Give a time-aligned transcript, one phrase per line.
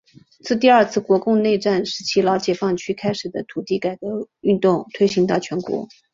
[0.43, 5.87] 自第二次国共内战时期老解放区开始的土地改革运动推行到全国。